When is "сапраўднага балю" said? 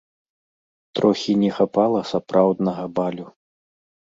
2.13-3.25